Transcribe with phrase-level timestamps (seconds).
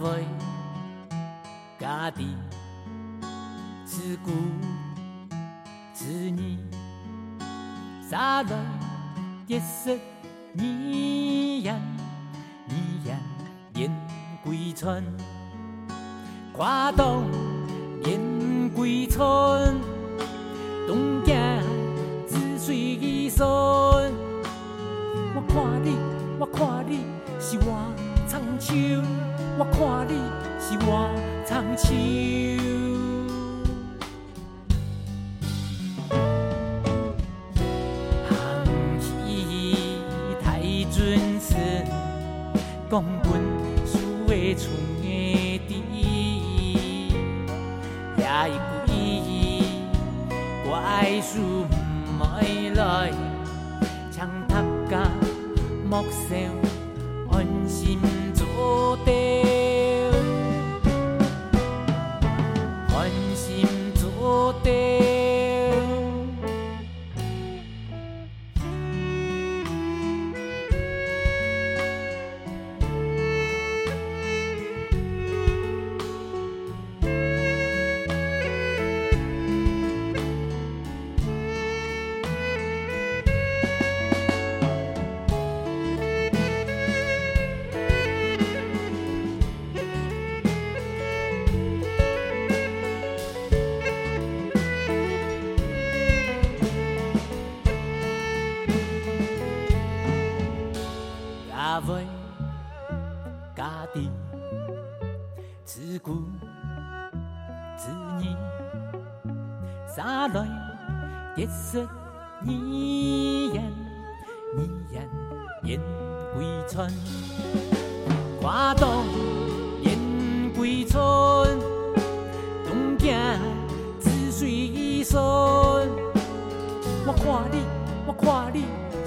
[0.00, 0.24] 家为
[1.78, 2.34] 家己
[3.84, 4.30] 自顾
[5.92, 6.58] 自己，
[8.08, 8.56] 洒落
[9.46, 9.94] 一色
[55.90, 56.36] 莫笑，
[57.32, 57.98] 安心
[58.32, 59.29] 做地，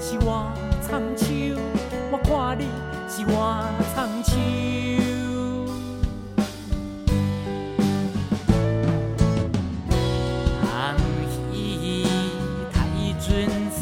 [0.06, 1.24] 是我苍秋，
[2.12, 2.66] 我看你
[3.08, 4.36] 是我苍秋。
[10.68, 10.68] 行
[11.40, 12.04] 起
[12.70, 12.76] 太
[13.18, 13.80] 准时，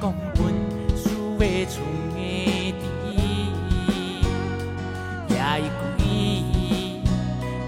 [0.00, 0.38] 讲本
[0.96, 1.04] 事
[1.36, 1.74] 的厝
[2.14, 2.16] 的
[2.78, 2.80] 地，
[5.28, 5.66] 也一
[5.98, 6.00] 句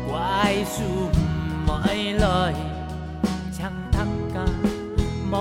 [0.06, 0.12] 怪
[0.64, 0.76] 事
[1.66, 2.54] 没来。
[3.52, 3.58] 枪
[3.90, 3.96] 头
[4.32, 4.36] 甲
[5.28, 5.32] 木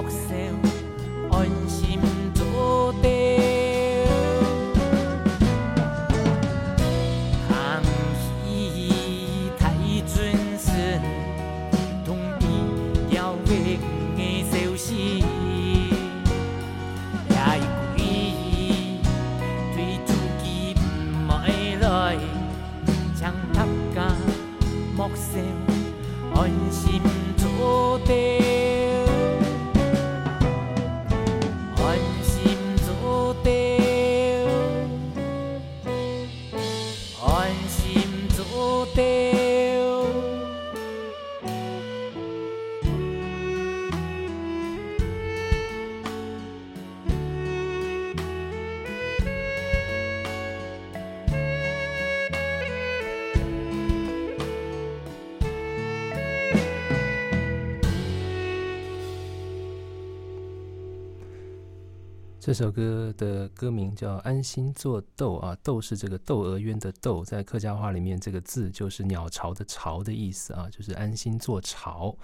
[62.47, 72.16] 这首歌的歌名叫《安心做豆》啊，豆是这个窦娥冤的窦，在客家话里面这个字就是鸟巢的巢的意思啊，就是安心做巢。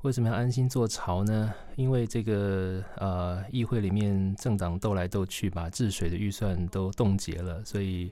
[0.00, 1.52] 为什么要安心做巢呢？
[1.76, 8.10] 因为这个呃议会里面政党斗来斗去，把治水的预算都冻结了，所以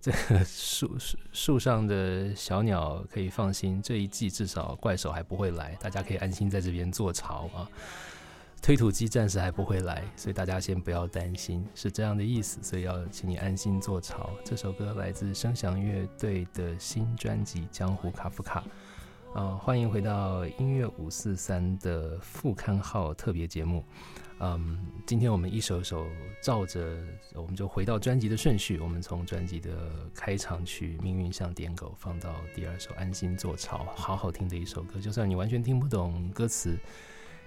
[0.00, 7.68] 这个树树树上的小鸟可以放心，这一季至少怪手还不会来，大家可以安心在这边做巢啊。
[8.62, 12.62] 推土机暂时还不会来，所以大家先不要担心，是这样的意思。
[12.62, 14.30] 所以要请你安心做巢。
[14.44, 18.64] 这首歌来自声响乐队的新专辑《江湖卡夫卡》。
[19.36, 23.84] 啊，欢迎回到音乐五四三的副刊号特别节目。
[24.38, 26.06] 嗯，今天我们一首首
[26.40, 26.96] 照着，
[27.34, 28.78] 我们就回到专辑的顺序。
[28.78, 35.00] 我们从专辑的开场曲《命运像点狗》放到第二首《安心做巢》，好好听的一首歌。
[35.00, 36.78] 就算你完全听不懂歌词。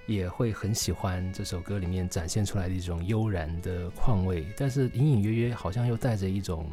[0.05, 6.69] 也会很喜欢这首歌里面展现出来的一种悠然的况味，但是隐隐约约好像又带着一种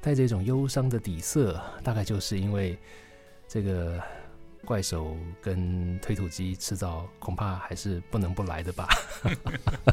[0.00, 2.76] 带着一种忧伤的底色，大概就是因为
[3.46, 4.02] 这个
[4.64, 8.88] 怪手跟推土机迟早恐怕还是不能不来的吧。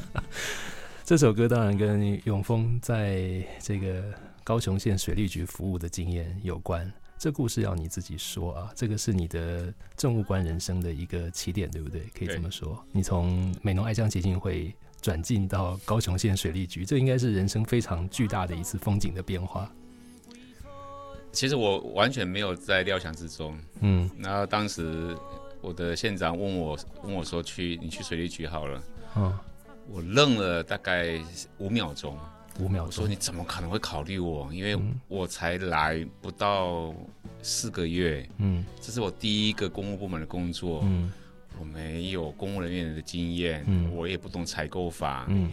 [1.06, 4.04] 这首歌当然跟永丰在这个
[4.44, 6.92] 高雄县水利局服务的经验有关。
[7.18, 12.02] 这故事要你自己说啊，这个是你的政务官人生的一个起点，对不对？
[12.18, 12.84] 可以这么说。
[12.92, 19.72] 你从美浓爱江基金会转进到高雄县水利局，这应该是人生非常巨大的一次风景的变化。
[21.32, 24.10] 其实我完全没有在料想之中，嗯。
[24.20, 25.18] 然后当时
[25.62, 28.84] 我的县长问我，问我说：“去，你去水利局好了。”
[29.18, 29.40] 嗯。
[29.88, 31.22] 我愣了大概
[31.60, 32.18] 五秒钟。
[32.60, 34.52] 五秒钟，说你怎么可能会考虑我？
[34.54, 36.94] 因为我才来不到
[37.42, 41.12] 四个月，嗯，这是我第一个公务部门的工作，嗯，
[41.60, 45.52] 我没有公务人员的经验，嗯，我也不懂采购法，嗯，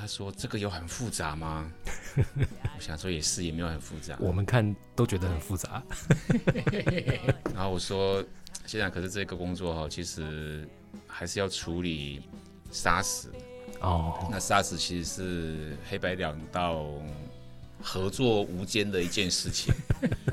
[0.00, 1.70] 他说这个有很复杂吗？
[2.76, 5.82] 我想说也是，也没有很复杂，我们看都觉得很复杂。
[7.54, 8.24] 然后我说，
[8.66, 10.68] 现在可是这个工作哈，其实
[11.06, 12.22] 还是要处理
[12.70, 13.32] 杀死。
[13.82, 16.86] 哦，那 SARS 其实是黑白两道
[17.82, 19.74] 合作无间的一件事情。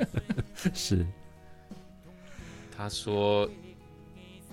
[0.72, 1.04] 是，
[2.76, 3.50] 他说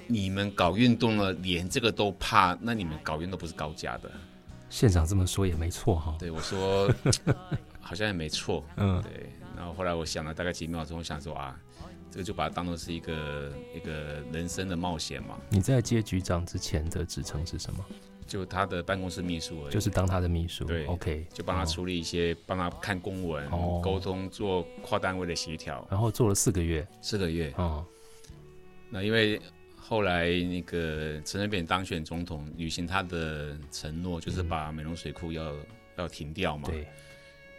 [0.07, 4.11] 你们搞运动了，连这个都怕，那你们搞运动不是高价的？
[4.69, 6.15] 县长这么说也没错哈。
[6.19, 6.91] 对，我说
[7.79, 8.63] 好像也没错。
[8.77, 9.29] 嗯，对。
[9.55, 11.59] 然后后来我想了大概几秒钟，我想说啊，
[12.09, 15.37] 这个就把它当做是一个一个人生的冒险嘛。
[15.49, 17.85] 你在接局长之前的职称是什么？
[18.27, 20.65] 就他的办公室秘书而已，就是当他的秘书。
[20.65, 23.49] 对，OK，就帮他处理一些，帮他看公文、
[23.81, 25.87] 沟通、做跨单位的协调。
[25.89, 27.53] 然后做了四个月，四个月。
[27.57, 27.85] 哦，
[28.89, 29.41] 那因为
[29.75, 35.55] 后来那个陈水扁当选总统，履行他的承诺，就是把美容水库要
[35.95, 36.67] 要停掉嘛。
[36.69, 36.85] 对。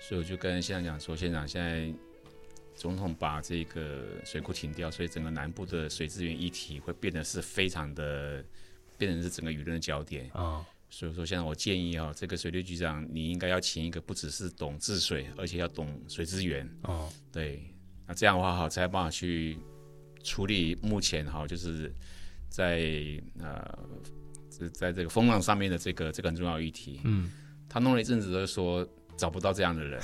[0.00, 1.90] 所以我就跟县长讲说，县长现在
[2.74, 8.44] 总统把这个水库停掉，所以整个南部的水资源议题会变得是非常的。
[8.98, 17.08] 变成是整个舆论的焦点啊，所以说现在我建议啊，这个水利局长你应该要请一个不只是懂治水，而且要懂水资源哦。
[17.32, 17.62] 对，
[18.06, 19.56] 那这样的话好才有办法去
[20.24, 21.92] 处理目前哈，就是
[22.48, 22.82] 在
[23.38, 23.78] 呃，
[24.72, 27.00] 在这个风浪上面的这个这个很重要议题。
[27.04, 27.30] 嗯，
[27.68, 28.86] 他弄了一阵子都说
[29.16, 30.02] 找不到这样的人，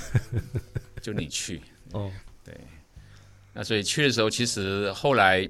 [1.01, 1.61] 就你去
[1.91, 2.09] 哦。
[2.43, 2.55] 对，
[3.53, 5.49] 那所以去的时候，其实后来。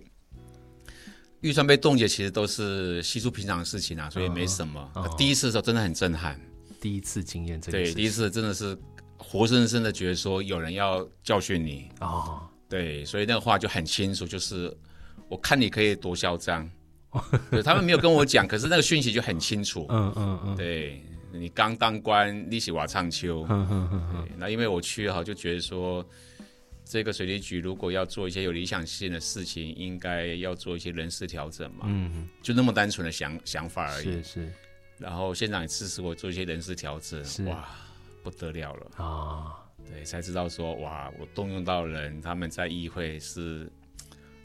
[1.46, 4.92] 预算被冻结，其实都是稀疏平常的事情啊，所以没什么。
[5.16, 6.42] 第一次的时候真的很震撼，
[6.82, 7.78] 第一次经验这个。
[7.78, 8.76] 对，第一次真的是
[9.16, 12.42] 活生生的觉得说有人要教训你哦。
[12.68, 14.76] 对，所以那个话就很清楚，就是
[15.30, 16.68] 我看你可以多嚣张。
[17.52, 19.86] 对他们没有跟我讲，可是那个讯息就很清楚。
[19.90, 20.56] 嗯嗯嗯。
[20.56, 21.00] 对
[21.32, 23.46] 你刚当官，利息瓦唱秋。
[23.50, 24.28] 嗯嗯嗯。
[24.40, 26.04] 那因为我去哈，就觉得说。
[26.86, 31.86] 这个水利局如果要做一些有理想性的事情，应该要做一些人事调整嘛。
[31.88, 34.06] 嗯，就那么单纯的想想法而已。
[34.06, 34.52] 是是。
[34.98, 37.68] 然后县长也支持我做一些人事调整，哇，
[38.24, 39.60] 不得了了啊！
[39.92, 43.70] 对，才知道说哇，我动用到人，他们在议会是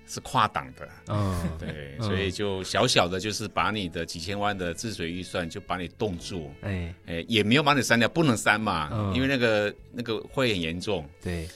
[0.09, 0.89] 是跨党的。
[1.07, 6.51] 嗯，对，所以就小小的，就是把你的几千万的治水预算就把你冻住。
[6.63, 11.09] 哎哎，也没有把你删掉，不能删嘛，因为那个那个会很严重。
[11.23, 11.49] 对。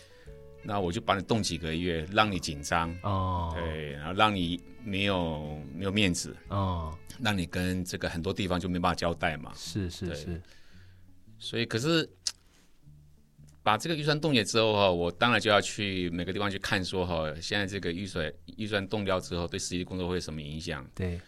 [0.65, 9.53] 那我就把你冻几个月，让你紧张哦，对，然后让你没有没有面子哦，让你跟这个很多地方就没办法交代嘛。
[9.55, 10.43] 是是是，
[11.39, 12.09] 所以可是
[13.63, 20.87] 把这个预算冻结之后哈，我当然就要去每个地方去看说哈，现在这个预算预算冻掉之后，对实际工作会有什么影响？
[20.95, 21.21] 对。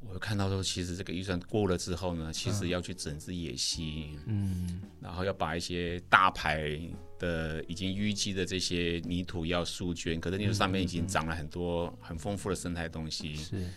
[0.00, 6.80] 我看到说，其实这个预算过了之后呢，其实要去整治野溪，嗯，然后要把一些大牌
[7.18, 13.34] 的已经淤积的这些泥土要疏捐，可是泥土上面已经长了很多很丰富的生态东西。
[13.36, 13.68] 是，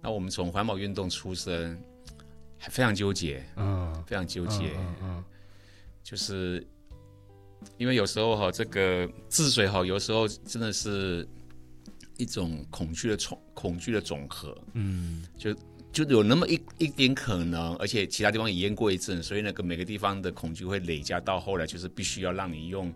[0.00, 1.80] 那我们从环保运动出身，
[2.58, 5.24] 还非常纠结，嗯，非常纠结，嗯，
[6.02, 6.66] 就是
[7.78, 11.26] 因为有时候哈，这个治水哈，有时候真的是
[12.16, 15.54] 一种恐惧的恐恐惧的总和，嗯，就。
[15.92, 22.92] 就有那么一一点可能，而且其他地方也验过一阵，所以那个每个地方的恐惧会累加到后来，就是必须要让你用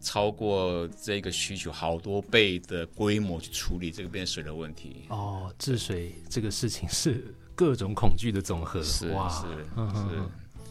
[0.00, 5.04] 超过这个需求好多倍的规模去处理这个变水的问题。
[5.10, 9.12] 哦，治水这个事情是各种恐惧的总和，是是是，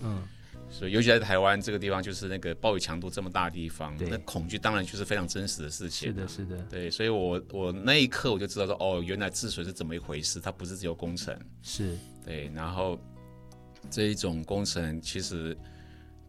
[0.02, 0.24] 嗯。
[0.72, 6.08] 所以，尤其在台湾这个地方，就是那个暴雨强度这么大的地方，那恐惧当然就是非常真实的事情。
[6.08, 6.58] 是的，是的。
[6.70, 11.38] 对，所以我我那一刻我就知道说，哦，原来治水是怎么一回事，它不是只有工程。
[11.62, 11.98] 是。
[12.26, 13.00] 对，然后
[13.90, 15.56] 这一种工程其实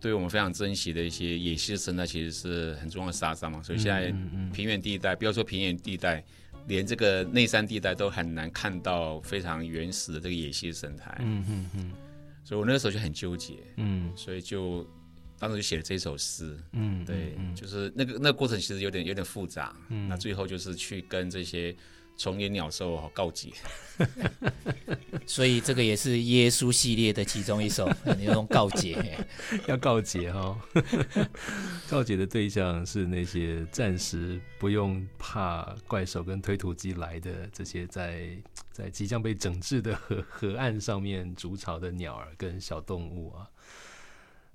[0.00, 3.62] 对我们非常珍惜的一些野溪生态，其实是很重要的杀伤嘛。
[3.62, 4.12] 所以现在
[4.52, 6.24] 平原地带，不要说平原地带，
[6.66, 11.16] 连这个内山地带都很难看到非常原始的这个野溪生态。
[11.20, 11.92] 嗯嗯嗯。
[12.52, 14.86] 所以我那个时候就很纠结，嗯，所以就
[15.38, 16.54] 当时就写了这首诗。
[16.72, 19.74] 嗯，对，嗯就是那个那个过程其实有点有点复杂。
[19.88, 21.74] 嗯，那最后就是去跟这些
[22.18, 23.54] 虫鸣鸟兽哦告解。
[25.24, 29.26] 所以这个也是耶稣系列的其中一首，你那种告解。
[29.66, 30.60] 要告解哈、
[31.88, 38.28] 告解的对象是那些暂时不用怕怪兽跟推土机来的这些在
[38.72, 43.48] 在即将被整治的河 河岸上面筑巢的鸟儿跟小动物啊。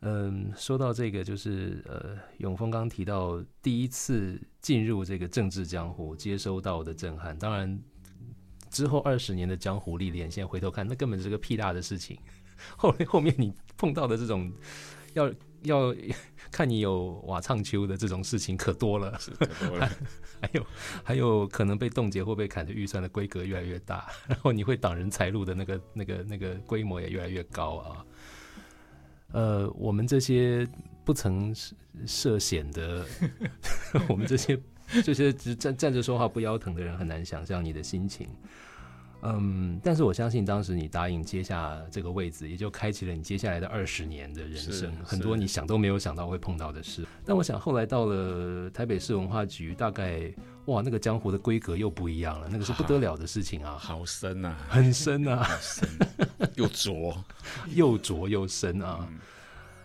[0.02, 7.36] 嗯，说到这个，就是呃，永峰刚提到第一次进入这个政治江湖，接收到的震撼。
[7.38, 7.80] 当然，
[8.70, 12.16] 之后二十年的江湖历练，现在回头看，那根本是个屁大的事情。
[12.78, 14.52] 后后面你碰到的这种
[15.14, 15.34] 要
[15.64, 15.94] 要
[16.52, 19.20] 看你有瓦唱秋的这种事情可多了，
[20.42, 20.66] 还有
[21.04, 28.06] 还有可能被冻结或被砍的预算的规格越来越大， 然后你会挡人财路的那个那个那个规模也越来越高啊。
[29.34, 30.66] 呃，我们这些
[31.04, 33.06] 不曾涉涉险的，
[34.08, 34.58] 我们这些
[35.04, 38.30] 这些只站站着说话不腰疼的人，很难想象你的心情。
[39.36, 47.06] 嗯，但是我相信当时你答应接下这个位置，也就开启了你接下来的二十年的人生，很多你想都没有想到会碰到的事。
[47.26, 50.32] 但我想后来到了台北市文化局，大概
[50.66, 55.48] 哇，那个江湖的规格又不一样了，那个是不得了的事情啊，好深呐、啊，很深啊，
[56.56, 57.16] 又浊。
[57.74, 59.08] 又浊又深啊，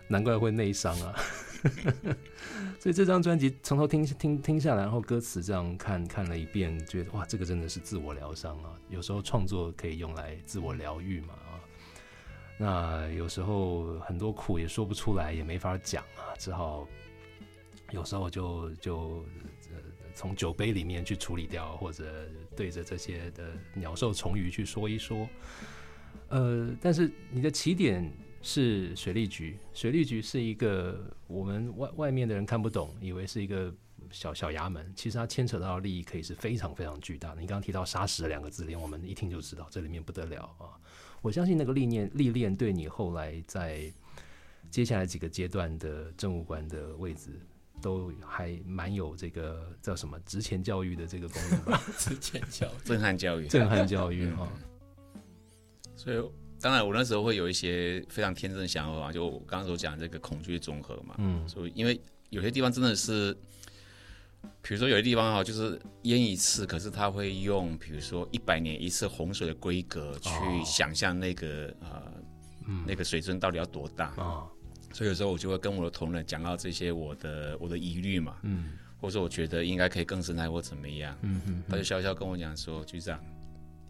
[0.07, 1.15] 难怪会内伤啊。
[2.79, 8.73] 所以这张专辑从头听听听下来，然后歌词这样看看了一遍，觉得哇，这个真的是自我疗伤啊。
[8.89, 11.59] 有时候创作可以用来自我疗愈嘛啊。
[12.57, 16.87] 那有时候很多苦也说不出来，也没法讲啊，只好
[17.91, 19.25] 有时候就就
[19.71, 19.79] 呃
[20.13, 25.27] 从酒杯里面去处理掉，或者对着这些的鸟兽虫鱼去说一说。
[26.29, 28.11] 呃，但是你的起点
[28.43, 33.73] 是水利局，水利局是一个我们外外面的人看不懂，以为是一个
[34.11, 37.41] 小小衙门，其实它牵扯到的利益可以是非常非常巨大的。
[37.41, 40.77] 你刚刚提到“沙石”两个字，连我们一听就知道这里面不得了啊！
[41.21, 43.91] 我相信那个历练历练对你后来在
[44.69, 47.39] 接下来几个阶段的政务官的位置。
[47.81, 54.47] 都还蛮有这个叫什么职前教育的这个功能吧， 职前教育震撼教育，震撼教育哈、
[55.93, 56.23] 所以
[56.63, 61.45] 当然我那时候会有一些非常天真的想法，就我刚刚所讲这个恐惧综合嘛，嗯。
[61.45, 63.37] 所以因为有些地方真的是，
[64.61, 72.01] 比如说有些地方哈，就是淹一次，可是他会用比如说一百年一次洪水的规格去哦想象那个、呃
[72.87, 74.47] 那个水深到底要多大，啊，
[74.93, 78.71] 所以有时候我就会跟我的同仁讲到这些我的我的疑虑嘛，嗯。
[79.01, 81.63] 或者说我觉得应该可以更生态或怎么样，嗯嗯。
[81.67, 83.19] 他就笑笑跟我讲说，局长，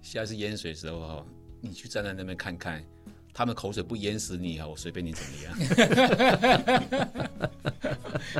[0.02, 1.26] 下次淹水的时候哈，
[1.66, 2.84] 你去站在那边看看，
[3.34, 5.58] 他们口水不淹死你啊，我随便你怎么样。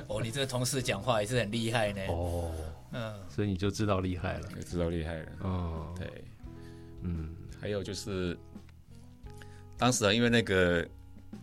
[0.10, 2.02] 哦，你这个同事讲话也是很厉害呢。
[2.10, 2.52] 哦，
[2.92, 4.50] 嗯，所以你就知道厉害了。
[4.50, 5.32] 就知道厉害了。
[5.40, 6.26] 哦，对，
[7.04, 8.38] 嗯还有就是，
[9.78, 10.86] 当时啊，因为那个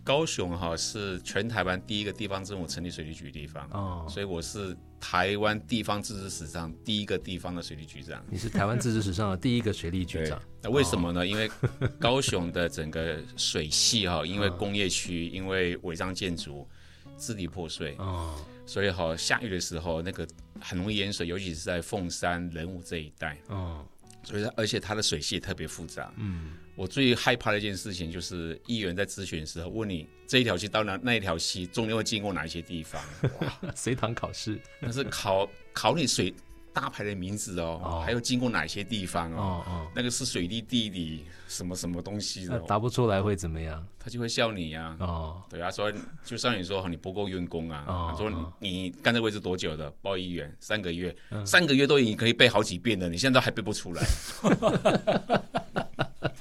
[0.05, 8.25] 高雄哈是全台湾第一个地方政府成立水利局的地方，哦，所以我是台湾地方自治史上第一个地方的水利局长。
[8.29, 11.27] 你是台湾自治史上的第一个水利局对长。，那为什么呢？
[11.27, 11.51] 因为
[11.99, 16.69] 高雄的整个水系哈，因为工业区，因为违章建筑，
[17.17, 18.35] 支离破碎，哦，
[18.67, 20.27] 所以哈下雨的时候那个
[20.61, 23.39] 很容易淹水，尤其是在凤山、仁武这一带。
[23.49, 23.87] 哦，
[24.23, 26.13] 所以它而且它的水系特别复杂。
[26.17, 33.03] 嗯，我最害怕的一件事情就是议员在咨询的时候问你这一条溪到哪那一条溪中间会经过哪一些地方，
[33.77, 34.59] 随堂考试。
[34.81, 36.33] 那是考考你水
[36.73, 39.37] 大牌的名字哦，哦还有经过哪些地方哦。
[39.37, 43.87] 哦哦，那个是水利地理什么什么东西的哦、答不出来会怎么样？
[43.99, 45.93] 他就会笑你呀、哦，对啊，说
[46.25, 49.91] 就像你说你不够用功啊，说哦你你干这位置多久的？
[50.01, 54.03] 报议员三个月，嗯三个月都已经可以背好几遍了，你现在都还背不出来。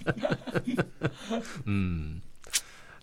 [1.66, 2.20] 嗯，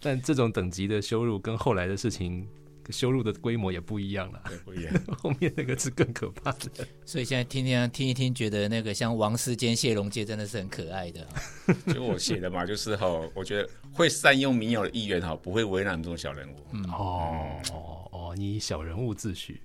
[0.01, 2.47] 但这种等级的羞辱跟后来的事情
[2.91, 4.41] 羞辱的规模也不一样了。
[4.49, 4.95] 对，不一样。
[5.19, 6.87] 后面那个是更可怕的。
[7.05, 11.27] 所以现在听听听一听，觉得那个像王世坚、谢龙介真的是很可爱的。
[11.93, 16.57] 就我写的嘛，就是哈，我觉得会善用民有的意愿哈，不会为难这种小人物。
[16.93, 19.57] 哦哦哦，你以小人物自诩。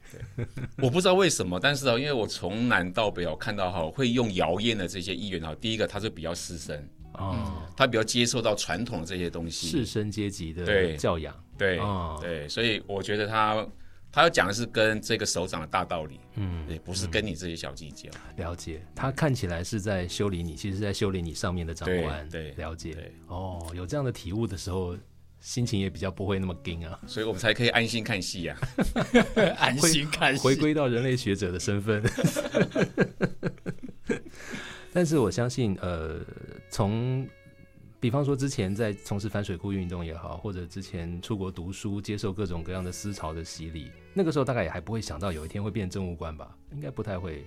[0.77, 11.35] 我不知道为什么，但是啊，因为我从南到北哦看到哈，会用谣言的这些议员哈，第一个他是比较师生，哦，他比较接受到传统的这些东西，士绅阶级的对教养。
[11.57, 13.67] 对、哦对，所以我觉得他
[14.11, 18.09] 他要讲的是跟这个首长的大道理，嗯，对，不是跟你这些小计较。
[18.37, 18.81] 了解。
[18.95, 22.27] 他看起来是在修理你，其实是在修理你上面的长官。
[22.29, 22.93] 对对了解。
[22.93, 24.97] 对哦，有这样的体悟的时候，
[25.39, 28.57] 心情也比较不会那么惊啊，所以我们才可以安心看戏啊。
[29.57, 32.01] 安心看戏回归到人类学者的身份。
[34.93, 36.19] 但是我相信，呃，
[36.69, 37.27] 从
[37.99, 46.55] 比方说之前在从事反水库运动也好，或者之前出国读书，接受各种各样的思潮的洗礼，那个时候大概也还不会想到有一天会变政务官吧？
[46.73, 47.45] 应该不太会。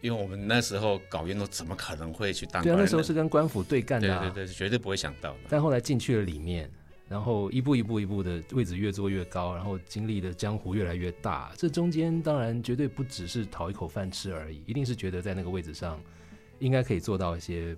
[0.00, 5.38] 因为我们那时候搞运动，怎么可能会去当对啊，那时候是跟官府对干的、啊，对对对，绝对不会想到的。
[5.48, 6.70] 但后来进去了里面，
[7.08, 11.52] 然后一步一步一步的位置越做越高，然后经历的江湖越来越大。
[11.56, 15.98] 这中间当然绝对不只是讨一口饭吃而已，一定是觉得在那个位置上
[16.58, 17.76] 应该可以做到一些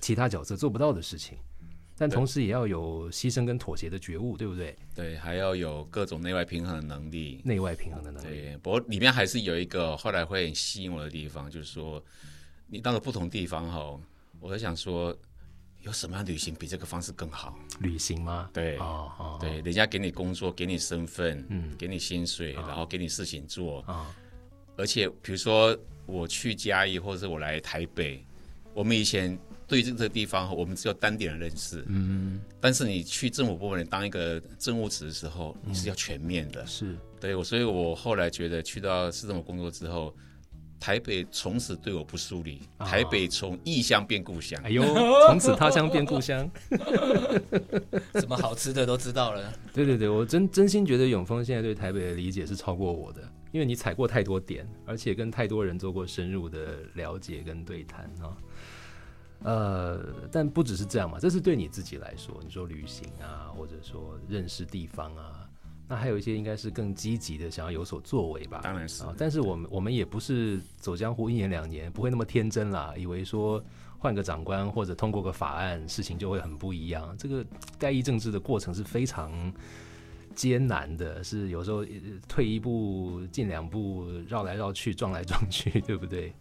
[0.00, 1.38] 其他角色做不到的事情，
[1.96, 4.76] 但同时也要有牺牲跟妥协的觉悟，对不对？
[4.94, 7.40] 对，还要有各种内外平衡的能力。
[7.44, 8.28] 内外平衡的能力。
[8.28, 12.02] 对，不过里面还是有一个后来会吸引我的地方，就是说，
[12.66, 14.00] 你到了不同地方哈，
[14.40, 15.16] 我在想说，
[15.82, 17.56] 有什么样旅行比这个方式更好？
[17.80, 18.50] 旅行吗？
[18.52, 24.14] 对哦哦，对，人家给你工作，给你身份，嗯给你薪水，然后给你事情做，啊，
[24.76, 28.24] 而且比如说我去嘉义，或者是我来台北，
[28.74, 36.66] 我们以前对这个地方，我们只有单点的认识，嗯，但是你去政府部门当一个政务职的时候，你是要全面的。
[36.66, 40.14] 是对我，所以我后来觉得去到市政府工作之后，
[40.80, 44.60] 台北从此对我不疏离，啊台北从异乡变故乡。
[44.64, 44.82] 哎呦，
[45.30, 46.50] 从此他乡变故乡。
[48.20, 49.52] 什么好吃的都知道了。
[49.72, 53.20] 对对对，我真真心觉得永丰现在对台北的理解是超过我的，
[53.52, 58.36] 因为你踩过太多点，而且跟太多人做过深入的了解跟对谈啊。
[59.44, 65.48] 呃，但不只是这样嘛，这是对你自己来说，你说旅行啊，或者说认识地方啊，
[65.88, 68.60] 那还有一些应该是更积极的，想要有所作为吧。
[68.62, 73.60] 当然是啊，但是我们我们也不是走江湖一年两年，不会那么天真啦，以为说
[73.98, 77.12] 换个长官或者通过个法案，事情就会很不一样。
[77.18, 77.44] 这个
[77.80, 79.52] 代议政治的过程是非常
[80.34, 81.88] 艰难的，是有时候呃
[82.28, 86.32] 退一步进两步，绕来绕去，撞来撞去， 对不对？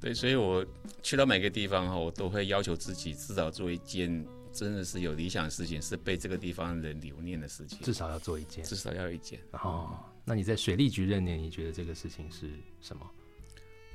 [0.00, 0.64] 对，所以我
[1.02, 8.64] 去到每个地方哈，我都会要求自己至少做一件真的是有理想的事情，是被这个地方人留念的事情，至少要做一件。
[8.64, 9.40] 至少要有一件。
[9.52, 12.48] 哦，那你在水利局任内，你觉得这个事情是
[12.80, 13.04] 什么？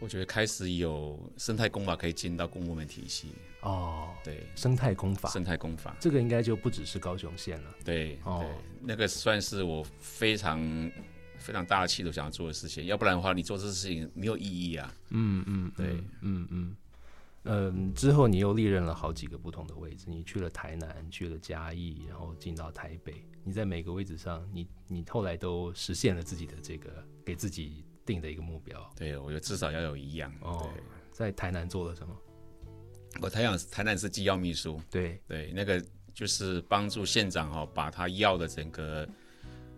[0.04, 3.30] 我觉得开始有生态工法可以进到公部门体系，
[3.62, 7.74] 哦，对，生态工法，生态工法，这个应该就不只是高雄县了。
[7.86, 8.42] 对哦。
[8.42, 8.50] 对，
[8.82, 10.60] 那个算是我非常
[11.38, 14.94] 非常大的企图想要做的事情，要不然的话，你做这事情没有意义啊。
[15.12, 15.88] 嗯嗯，对。
[16.20, 16.76] 嗯嗯。
[17.46, 23.24] 嗯，嗯，之后你又历任了好几个不同的位置，你去了台南，去了嘉义，然后进到台北。
[23.46, 26.90] 你在每个位置上，你你后来都实现了自己的这个
[27.26, 28.92] 给自己定的一个目标。
[28.96, 30.34] 对，我觉得至少要有一样。
[30.42, 30.70] 哦，
[31.12, 32.16] 在台南做了什么？
[33.14, 39.08] 对，我台南台南是机要秘书，对，对，那个就是帮助县长哈、把他要的整个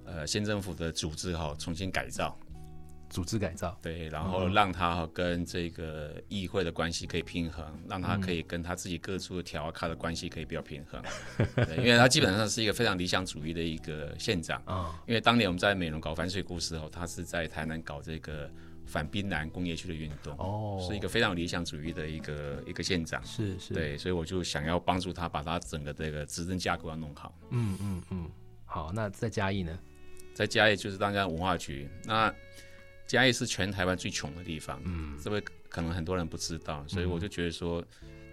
[0.05, 2.37] 呃县政府的组织哈、重新改造，
[3.09, 3.77] 组织改造。
[3.81, 11.01] 对，然后让他哈、跟这个议会的关系可以平衡，让他可以跟他自己各处的条卡的关系可以比较平衡，
[11.55, 14.61] 对，因为他基本上是一个非常理想主义的一个县长。
[14.65, 18.49] 啊、因为当年我们在美浓搞反水库时候，他是在台南搞这个
[18.85, 23.23] 反滨南工业区的运动，哦，是一个非常理想主义的一个一个县长。
[23.25, 27.33] 是是，，对，所以我就想要帮助他把他整个这个执政架构要弄好。
[27.51, 28.31] 嗯嗯嗯。
[28.65, 29.77] 好，那在嘉义呢？
[30.33, 32.33] 在嘉义就是当家文化局，那
[33.07, 35.17] 嘉义是全台湾最穷的地方，嗯。
[35.23, 37.83] 这位可能很多人不知道，所以我就觉得说，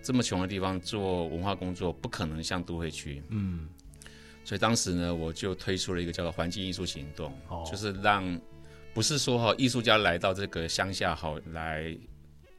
[0.02, 3.68] 这么穷的地方做文化工作不可能像都会区，嗯，
[4.44, 7.64] 所以当时呢，我就推出了一个叫做环境艺术行动，哦。
[7.70, 8.40] 就是让
[8.94, 11.96] 不是说哈艺术家来到这个乡下好来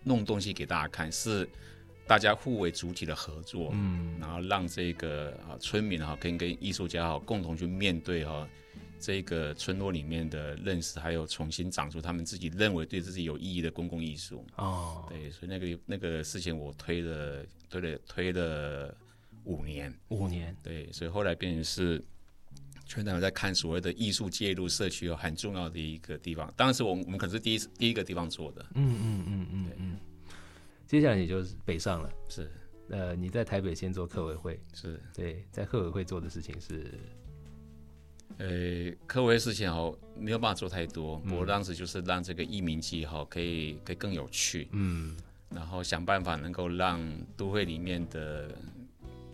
[0.04, 1.48] 弄东西给大家看，是
[2.06, 4.16] 大家互为主体的合作，嗯。
[4.20, 8.48] 然后让这个啊村民哈可以跟艺术家哈共同去面对哈
[9.06, 14.46] 这个村落里面的认识，还有重新长出他们自己认为对自己有意义的公共艺术。
[14.56, 18.96] 哦，对，所以那个那个事情我推了推了推了
[19.44, 22.02] 五年，五年，对，所以后来变成是
[22.86, 26.52] 全台湾在看所谓的艺术介入社区有很重要的一个地方。
[26.56, 29.98] 当时我们我们可是第一次第一个地方做的，嗯嗯嗯嗯嗯。
[30.88, 32.10] 接下来你就是北上了。
[32.30, 32.50] 是
[32.90, 34.98] 呃，你在台北先做客委会，是。
[35.14, 36.94] 对，在客委会做的事情是，
[38.38, 41.18] 呃，科委事情哦，没有办法做太多。
[41.20, 45.16] 不过当时就是让这个艺名季哈，可以可以更有趣，嗯
[45.50, 47.00] 然后想办法能够让
[47.38, 48.50] 都会里面的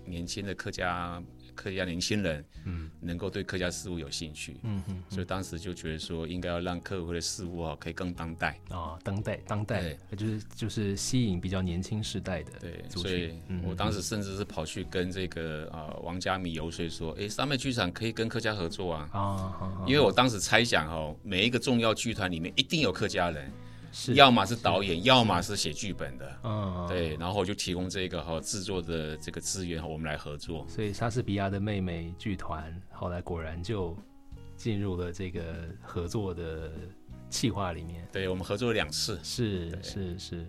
[0.05, 1.23] 年轻的客家
[1.59, 2.89] 客家年轻人嗯。
[3.01, 8.59] 能够对客家事物有兴趣，嗯哼所以当时就觉得说应该要让客户的事物啊可以更当代。
[8.69, 23.51] 哦，当代当代，就是就是吸引比较年轻时代的对，所以我当时甚至是跑去跟这个呃王家米游说说，诶，三妹剧场可以跟客家合作啊，啊，因为我当时猜想哦，每一个重要剧团里面一定有客家人，是
[24.13, 26.39] 要么是导演，要么是写剧本的。
[26.43, 30.65] 嗯，对，然后我就提供这个和制作的这个资源，我们来合作。
[30.67, 33.97] 所以莎士比亚的妹妹剧团后来果然就
[34.55, 35.41] 进入了这个
[35.81, 36.71] 合作的
[37.29, 38.07] 企划里面。
[38.11, 39.19] 对，我们合作了两次。
[39.23, 40.45] 是是是，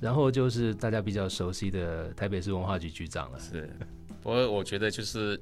[0.00, 3.38] 然后就是大家比较熟悉的台北市文化局局长了。
[3.40, 3.68] 是，
[4.22, 5.40] 不过我觉得就是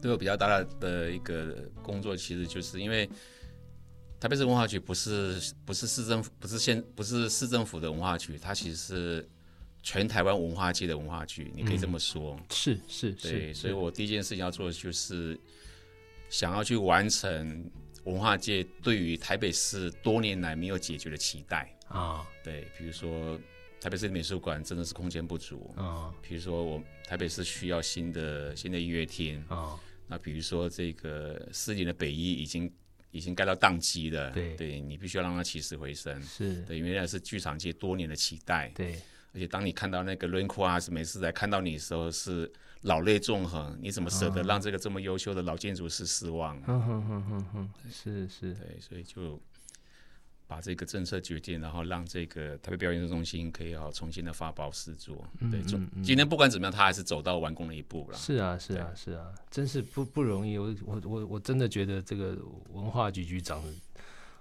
[0.00, 3.08] 对我比较大的一个工作，其实就是因为
[4.20, 9.28] 台北市文化局不是不是市政府，不是县不是市政府的文化局，它其实是
[9.82, 12.38] 全台湾文化界的文化局，你可以这么说。
[12.50, 15.38] 是是对，是，所以我第一件事情要做的就是
[16.28, 17.70] 想要去完成
[18.04, 21.72] 文化界对于台北市多年来没有解决的期待。
[21.86, 23.40] 啊对，比如说
[23.80, 29.78] 台北市美术馆真的是空间不足，啊比如说我台北市需要新的新的音乐厅，啊，
[30.08, 32.70] 那比如说这个四年的北一已经
[33.10, 34.80] 已经盖到宕机了，对。
[34.80, 36.20] 你必须要让它起死回生。
[36.22, 38.98] 是，对，因为那是剧场界多年的期待，对。
[39.34, 42.50] 而且当你看到那个 r a i n c o a s 每次来看到你的时候是
[42.82, 46.56] 老泪纵横，你怎么舍得让这个这么优秀的老建筑师失望？
[46.66, 49.40] 嗯哼哼哼哼，是是，对，所以就
[50.48, 55.22] 把这个政策决定，然后让这个台北表演中心可以好重新的发包试做。
[55.50, 58.16] 对，总今天不管怎么样，他还是走到完工的一步了。
[58.16, 60.56] 是啊，是啊，是啊，真是不不容易。
[60.56, 62.34] 我我我我真的觉得这个
[62.72, 63.62] 文化局局长，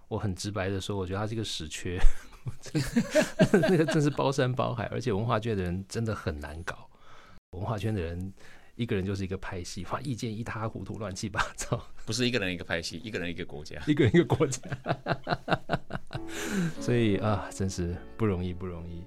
[0.07, 1.99] 我很直白的说，我觉得他是一个死缺，
[3.51, 6.89] 那个真是包山包海，而且文化圈的人真的很难搞。
[7.51, 8.33] 文化圈的人
[8.75, 13.81] 一个人就是一个拍戏，哇，意见一塌糊涂，乱七八糟，不是一个人一个拍戏，一个人一个国家。
[13.87, 14.61] 一个人一个国家，
[16.79, 19.03] 所以啊，真是不容易，不容易。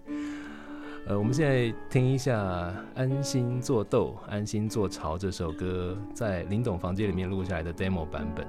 [1.07, 2.37] 呃，我们现在听一下
[2.94, 8.46] 《安心做豆，安心做巢》这首歌，在林董房间里面录下来的 demo 版本。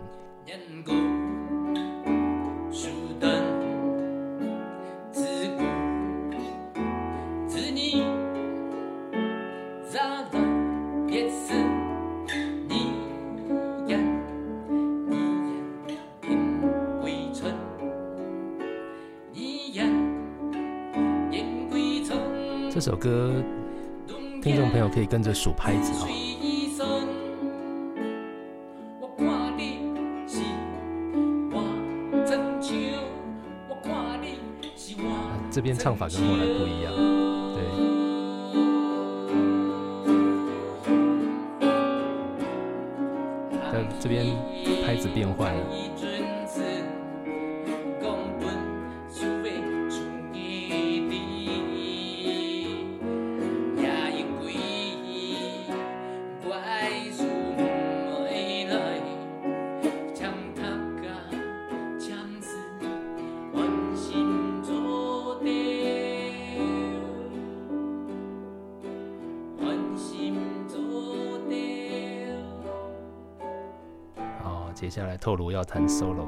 [25.44, 26.08] 数拍子啊、
[29.00, 29.80] 我看你
[30.28, 30.40] 是
[31.52, 31.64] 我
[32.28, 32.72] 曾像，
[33.68, 34.38] 我看你
[34.78, 35.04] 是我
[35.50, 36.94] 这边唱法跟后来不一样，
[74.92, 76.28] 接下来透露要弹 solo。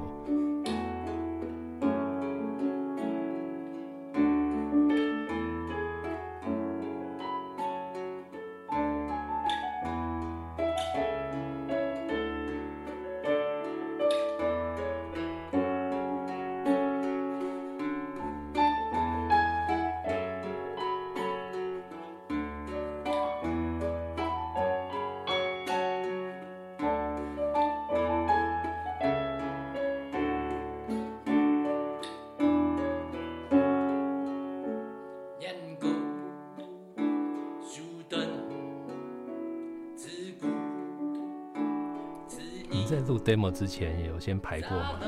[43.43, 44.99] Demo 之前也有先排过吗？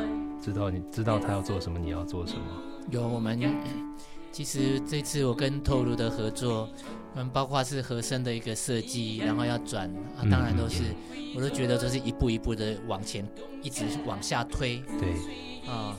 [0.42, 2.42] 知道你知道他要做什么，你要做什么？
[2.92, 3.40] 有我们
[4.32, 6.68] 其实这次我跟透露的合作，
[7.16, 10.84] 嗯，包括是和声的一个设计，然后要转啊，当然都是，
[11.36, 13.26] 我都觉得都是一步一步的往前，
[13.62, 15.96] 一直往下推对，啊。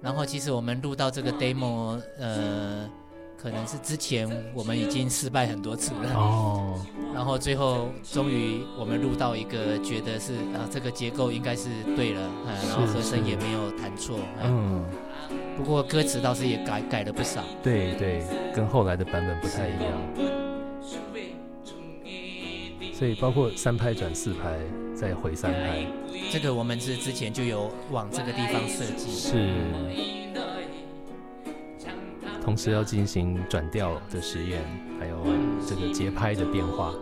[0.00, 2.90] 然后其实我们录到这个 demo，呃，
[3.42, 6.80] 可能是之前我们已经失败很多次了，哦，
[7.12, 14.84] 然后最后终于我们录到一个觉得是啊，这个结构应该是对了，啊，然后和声也没有弹错，啊嗯，
[15.56, 17.42] 不过歌词倒是也改改了不少。
[17.64, 18.22] 对对，
[18.54, 19.90] 跟后来的版本不太一样。
[22.94, 24.56] 所以包括三拍转四拍，
[24.94, 25.84] 再回三拍，
[26.30, 29.10] 这个我们是之前就有往这个地方设计。
[29.10, 30.21] 是。
[32.44, 34.60] 同时要进行转调的实验，
[34.98, 35.16] 还有
[35.66, 36.92] 这个节拍的变化。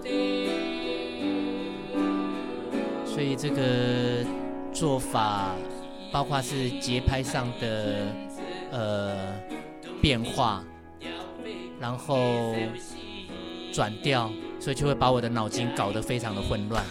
[3.07, 4.25] 所以这个
[4.73, 5.55] 做法，
[6.13, 8.15] 包括是节拍上的
[8.71, 9.35] 呃
[10.01, 10.63] 变化，
[11.81, 12.55] 然后
[13.73, 16.85] 转调，所以就会把我的脑筋搞得非常的混乱，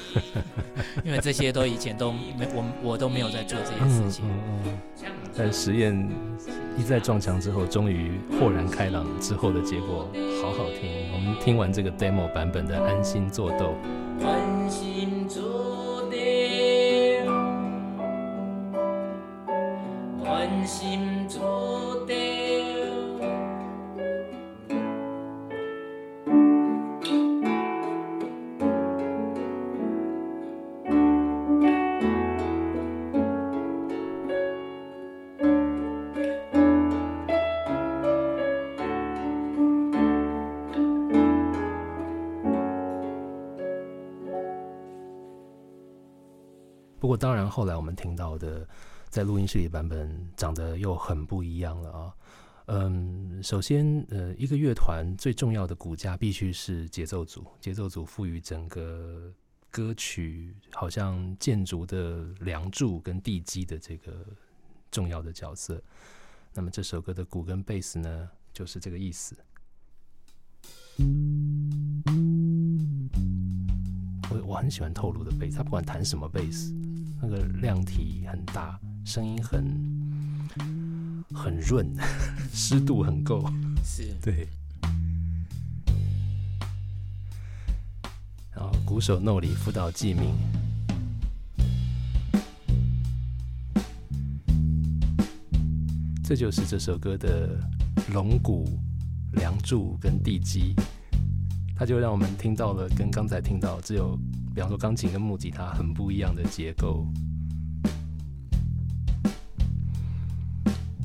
[1.05, 4.25] 因为这些都以前都没我我都没有在做这些事情。
[5.37, 6.09] 但实验
[6.77, 10.09] 一再撞墙之后，终于豁然开朗之后的结果，
[10.41, 11.13] 好好听。
[11.13, 13.75] 我们听完这个 demo 版本的《安心做豆》。
[14.25, 16.17] 安心做豆，
[20.25, 21.88] 安心做
[47.49, 48.67] 后来我们听到的，
[49.09, 52.15] 在录音室里版本长得又很不一样了啊。
[52.71, 59.33] 嗯，首先，呃，一个乐团最重要的骨架必须是节奏组，节奏组赋予整个
[59.71, 64.23] 歌曲好像建筑的梁柱跟地基的这个
[64.91, 65.81] 重要的角色。
[66.53, 69.35] 那么这首歌的鼓跟贝斯呢，就是这个意思。
[74.29, 76.71] 我我很喜欢透露的贝斯，他不管弹什么贝斯。
[77.21, 79.63] 那个量体很大，声音很
[81.33, 81.85] 很润，
[82.53, 83.43] 湿度很够，
[83.83, 84.47] 是对。
[88.51, 90.33] 然后鼓手诺里辅导记名，
[96.23, 97.59] 这就是这首歌的
[98.13, 98.65] 龙骨、
[99.33, 100.73] 梁柱跟地基，
[101.75, 104.17] 它就让我们听到了跟刚才听到只有。
[104.53, 107.05] 比方说，钢琴跟木吉他很不一样的结构。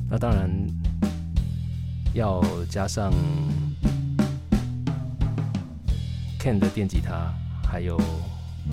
[0.09, 0.49] 那当然
[2.13, 3.11] 要加上
[6.39, 7.99] Ken 的电吉他，还有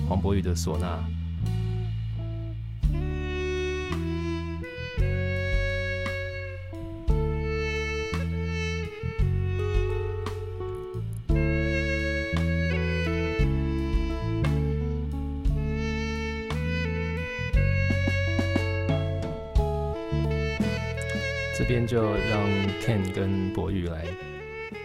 [0.07, 1.03] 黄博宇的唢呐。
[21.87, 22.47] 就让
[22.81, 24.05] Ken 跟博宇来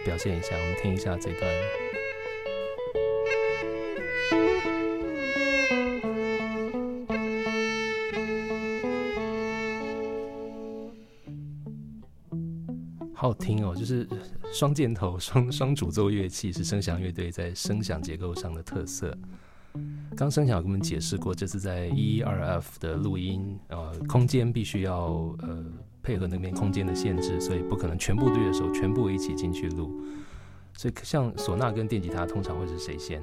[0.03, 1.51] 表现一下，我们听一下这段。
[13.13, 14.07] 好听哦，就是
[14.51, 19.15] 双箭头、 双双主奏乐器是声响乐队在声响结构上的特色。
[20.17, 25.63] 刚声响跟我们解释过，这是在 E 二 F 的录音，呃，空间必须要呃。
[26.09, 29.91] 配合那边空间的限制，所以不可能全部对的时候全部一起进去录。
[30.75, 33.21] 所以像唢呐跟电吉他通常会是谁先？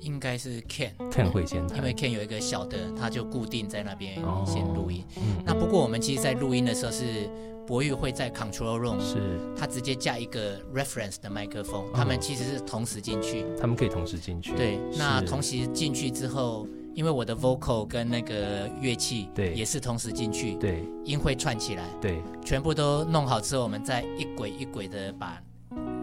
[0.00, 5.02] 应该是 Ken，Ken 会先，因为 Ken 有一个小的，他就固定在那边先录音。
[5.16, 7.26] 嗯那不过我们其实，在录音的时候是
[7.66, 14.52] 博玉会在 Control Room，是他直接架一个 Reference 的麦克风，他们其实是同时进去，他们可以同时进去。
[14.54, 16.66] 对，那同时进去之后。
[17.00, 25.42] 因为我的 vocal 跟那个乐器对也是同时进去，对音会串起来，对全部都弄好之后，我们再一轨一轨的把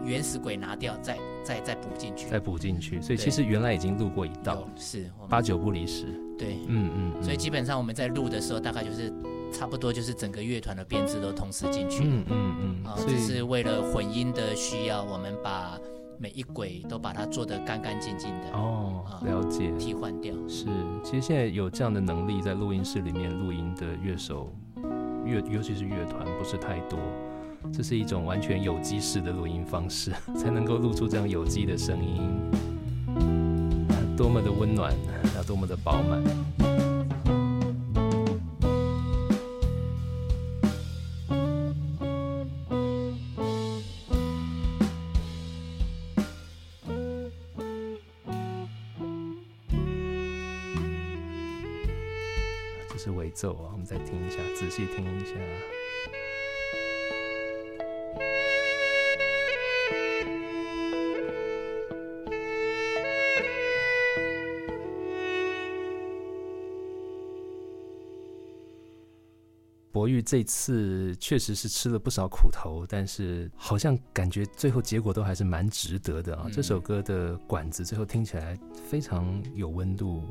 [0.04, 3.00] 原始轨拿掉，再再再补进去，再补进去。
[3.00, 6.06] 所以其实原来已经录过一道，是八九不离十。
[6.36, 7.22] 对，嗯嗯。
[7.22, 9.12] 所以基本上我们在录的时候，大概就是
[9.52, 12.84] 差不多就是整个乐团的编制都同时进去，嗯嗯嗯。
[12.84, 15.78] 啊，这是为了混音的需要，我们把。
[16.20, 20.66] 每一轨都把它做得干干净净的哦，了解，替换掉是。
[21.04, 24.52] 其实现在有这样的能力，在录音室里面录音的乐手，
[25.24, 26.98] 乐尤其是乐团不是太多。
[27.72, 32.20] 这是一种完全有机式的录音方式， 才能够录出这样有机的声音，
[34.16, 34.92] 多么的温暖，
[35.36, 36.20] 要多么的饱满。
[53.38, 55.36] 走啊我们再听一下仔细听一下。
[69.92, 76.48] 博玉这次确实是吃了不少苦头但是好像感觉最后结果都还是蛮值得的啊。
[76.52, 80.24] 这首歌的管子最后听起来非常有温度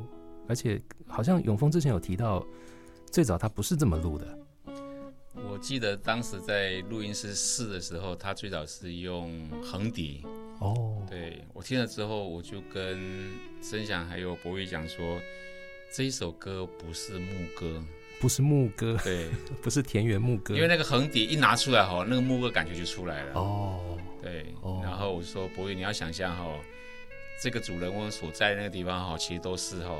[0.49, 2.45] 而且好像永峰之前有提到
[3.11, 4.37] 最早他不是这么录的。
[5.49, 10.23] 我记得当时在录音室试的时候，他最早是用横笛。
[10.59, 15.19] 哦，对我听了之后，我就跟申祥还有博宇讲说，
[15.93, 17.83] 这一首歌不是牧歌，
[18.19, 19.29] 不是牧歌，对，
[19.61, 23.33] 不是田园牧歌，因为那个横笛一拿出来哈，那个牧歌感觉就出来了。
[23.35, 26.59] 哦，对哦，然后我就说博宇，你要想象哈，
[27.39, 29.95] 这个主人翁所在的那个地方哈，其实都是哈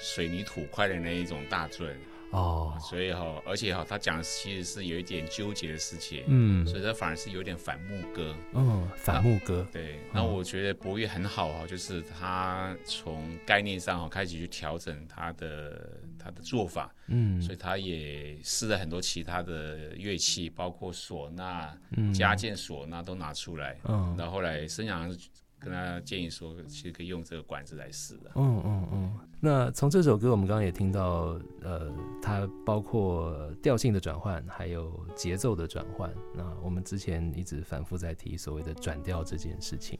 [0.00, 1.96] 水泥土块的那一种大圳，
[2.30, 6.66] 哦，所以哈，而且哈，他讲的其实是有一点纠结的事情，嗯。
[6.66, 8.34] 所以他反而是有点反牧歌。
[8.54, 17.42] 嗯，反牧歌，对，然后我觉得博越很好哈，就是他从概念上哈开始去调整他的他的做法，嗯。
[17.42, 22.12] 所以他也试了很多其他的乐器，包括唢呐、嗯。
[22.14, 23.76] 加键唢呐都拿出来。
[23.84, 24.14] 嗯。
[24.16, 25.12] 然后后来申阳
[25.60, 28.32] 跟他建议说，其实可以用这个管子来试的。
[28.34, 29.18] 嗯嗯嗯。
[29.38, 36.12] 那从这首歌，我们刚刚也听到，呃，它包括调性的转换，还有节奏的转换。
[36.34, 39.98] 那我们之前一直反复在提所谓的转调这件事情。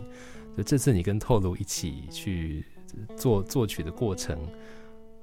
[0.57, 2.65] 就这次你跟透露一起去
[3.17, 4.39] 做作曲的过程，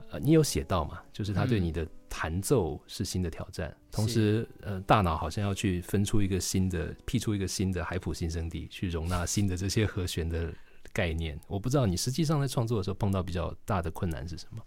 [0.09, 1.01] 呃，你有写到嘛？
[1.11, 10.53] 就是他对嗯你的弹奏是新的挑战，同时，呃，大脑好像要去分出一个新的，辟出一个新的海普新生地，去容纳新的这些和弦的
[10.93, 11.37] 概念。
[11.47, 14.63] 我不知道你实际上在创作的时候碰到比较大的困难是什么？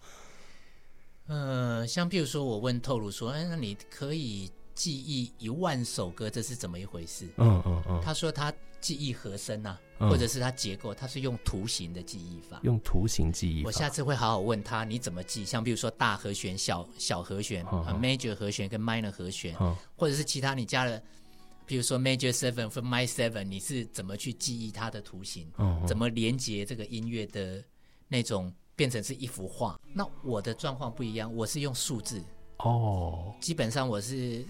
[1.27, 4.51] 呃，像譬如说，我问透露说，哎，那你可以
[4.81, 7.29] 记忆一万首歌，这是怎么一回事？
[7.37, 12.59] 嗯嗯嗯，他说他记忆和声啊，嗯或者是他结构，他是用图形的记忆法。
[12.63, 13.67] 用图形记忆法。
[13.67, 17.63] 我下次会好好问他你怎么记，像比如说大和弦、小小和弦、
[18.01, 20.99] major 和弦跟 minor 和弦，嗯或者是其他你加了，
[21.67, 25.47] 比如说 major seven 或 my seven，你是怎么去记忆它的图形？
[25.59, 27.63] 嗯怎么连接这个音乐的
[28.09, 29.79] 那种变成是一幅画？
[29.93, 32.25] 那我的状况不一样，我是用数字，
[32.57, 34.43] 哦，基本上我是，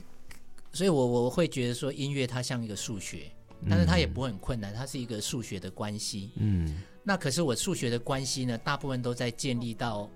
[0.72, 3.30] 所以我我会觉得说音乐它像一个数学，
[3.68, 6.32] 但是它也不会很困难，它是一个数学的关系。
[6.36, 10.08] 嗯那可是我数学的关系呢，大部分都在建立到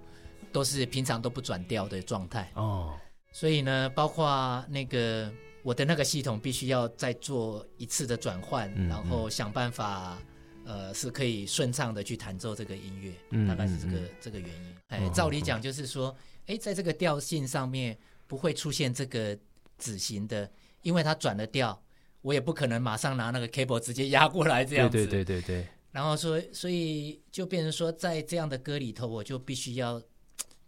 [0.52, 2.94] 都是平常都不转调的状态，哦
[3.32, 10.18] 所以呢，包括那个我的那个系统必须要再做一次的转换，嗯然后想办法。
[10.66, 14.74] 呃，是可以顺畅的去弹奏这个音乐，嗯大概是这个、这个原因。
[14.88, 17.94] 哎嗯，照理讲就是说，哎，在这个调性上面
[18.26, 19.38] 不会出现这个
[19.78, 20.50] 子型的，
[20.82, 21.82] 因为它转了调，
[22.22, 24.98] 我也不可能马上拿那个 cable 直接压过来这样子。
[24.98, 30.00] 对对对对对，然后说，所以就变成说，在这样的歌里头，我就必须要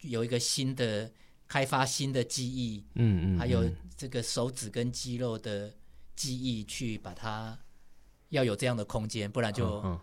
[0.00, 1.10] 有一个新的
[1.48, 5.72] 开发新的记忆，嗯嗯，还有嗯这个手指跟肌肉的
[6.14, 7.58] 记忆，去把它
[8.30, 10.00] 要有这样的空间，不然就、嗯嗯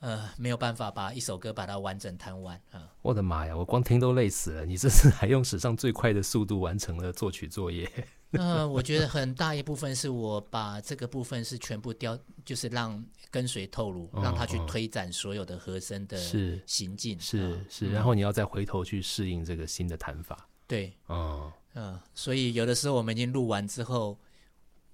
[0.00, 2.90] 呃没有办法把一首歌把它完整弹完啊。
[3.02, 4.66] 我的妈呀，我光听都累死了。
[4.66, 7.90] 你这次还用史上最快的速度完成了作曲作业。
[8.30, 17.18] 那 我觉得很大一部分是我把这个部分是全部雕，就是让跟随透露，嗯让他去嗯推展所有的和声的是行进。
[17.18, 20.48] 是啊是，然后你要再回头去适应这个新的弹法。
[20.66, 24.16] 对，嗯嗯，所以有的时候我们已经录完之后，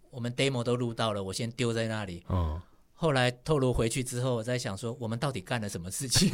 [0.09, 2.25] 我们 demo 都录到了，我先丢在那里。
[2.31, 2.59] 嗯，
[2.98, 6.28] 后来透露回去之后，我在想说，我们到底干了什么事情？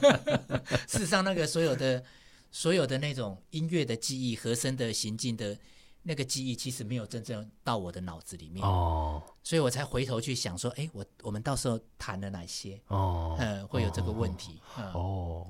[0.86, 2.04] 事实上，那个所有的
[2.50, 5.56] 所有的那种音乐的记忆、和声的行进的
[6.02, 12.78] 那个记忆，其实没有真正到我的脑子里面，哦所以我才回头去想说，哎，我我们到时候谈了哪些？
[12.88, 14.60] 哦嗯，会有这个问题。
[14.78, 15.46] 嗯，哦。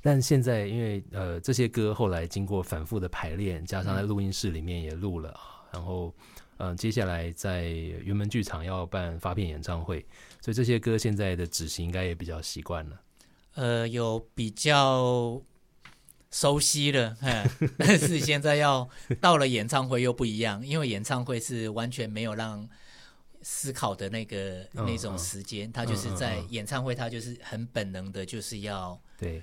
[0.00, 5.36] 但现在因为呃这些歌后来经过反复的排练，加上在录音室里面也录了，
[5.72, 6.14] 然后
[6.58, 10.04] 嗯、呃接下来在云门剧场要办发片演唱会，
[10.40, 13.00] 所以这些歌现在的执行应该也比较习惯了。
[13.54, 15.40] 呃，有比较
[16.30, 18.88] 熟悉了，嗯， 但是现在要
[19.20, 22.68] 到了演唱会又不一样，因为演唱会是完全没有让
[23.42, 29.42] 思考的那个、嗯那种嗯时间，他就是在演唱会，他就是很本能的，就是要对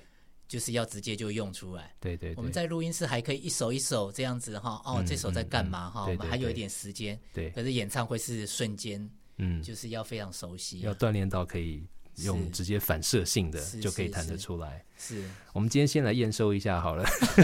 [0.53, 1.91] 就是要直接就用出来。
[1.99, 6.05] 对对对，我们在录音室还可以一首一首这样子哈，哦，嗯这首在干嘛哈？
[6.05, 11.83] 我们还有一点时间，对可是演唱会是瞬间，嗯就是要非常熟悉啊、要锻炼到可以
[12.17, 14.85] 用直接反射性的就可以弹得出来。
[14.95, 17.03] 是我们今天先来验收一下好了。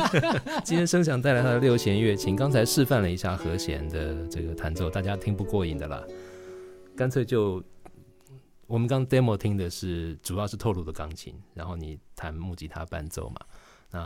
[0.64, 6.04] 今天声响带来他的六弦乐琴，刚才示范了一下和弦的这个弹奏，大家听不过瘾的啦，
[6.96, 7.60] 干脆就
[8.70, 13.42] 我们刚 demo 听的是主要是透露的钢琴，然后你弹木吉他伴奏嘛。
[13.90, 14.00] 那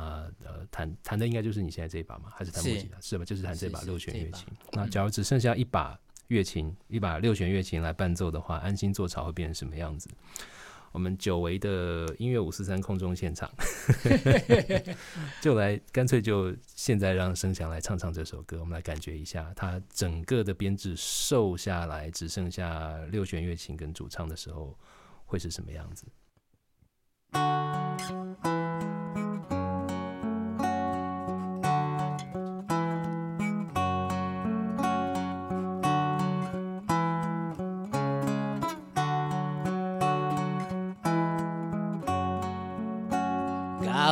[0.45, 2.31] 呃，弹弹的应该就是你现在这一把嘛？
[2.33, 2.97] 还是弹木吉他？
[3.01, 3.25] 是吧？
[3.25, 4.47] 就是弹这把六弦乐琴。
[4.71, 5.99] 那假如只剩下一把
[6.29, 10.09] 乐琴，一把六弦乐琴来伴奏的话，安心做潮会变成什么样子？
[10.93, 13.51] 我们久违的音乐五四三空中现场，
[15.41, 24.77] 就来干脆就现在让声响来唱唱这首歌，我们来感觉一下它整个的编制瘦下来，只剩下六弦乐琴跟主唱的时候
[25.25, 26.05] 会是什么样子。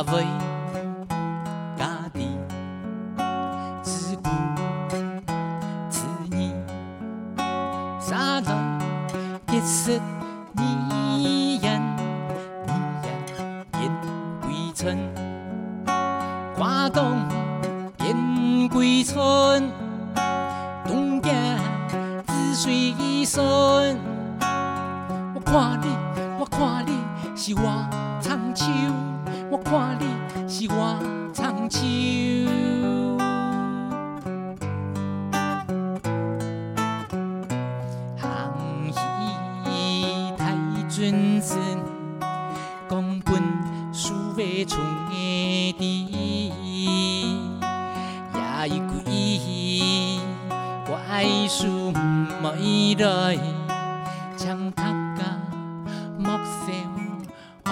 [0.04, 0.41] 家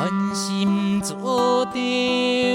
[0.00, 2.49] 安心做掉，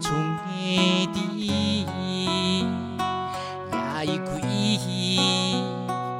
[0.00, 1.86] 未从的地，
[3.70, 5.20] 也一句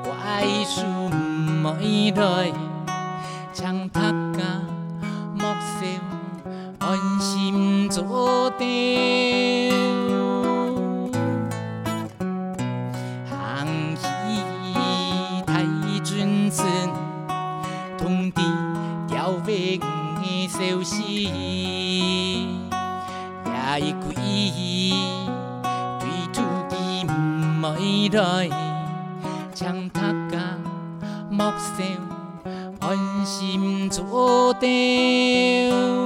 [0.04, 0.76] 怪书
[1.08, 2.52] 没来。
[3.52, 4.00] 将他
[4.36, 4.38] 家
[5.34, 5.80] 木笑，
[6.78, 6.88] 安
[7.20, 9.29] 心做掉。
[28.12, 28.48] 没来，
[29.54, 30.38] 将他家
[31.30, 31.84] 木秀。
[32.80, 34.68] 安心做掉，安
[35.70, 35.99] 心